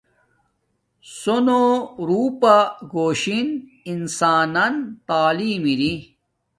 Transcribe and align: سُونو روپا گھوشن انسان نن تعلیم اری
سُونو 1.17 1.63
روپا 2.07 2.57
گھوشن 2.91 3.47
انسان 3.91 4.45
نن 4.55 4.73
تعلیم 5.07 5.61
اری 5.71 5.93